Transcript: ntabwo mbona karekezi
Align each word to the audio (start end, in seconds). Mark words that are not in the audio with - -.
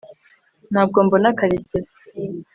ntabwo 0.71 0.97
mbona 1.05 1.29
karekezi 1.39 1.91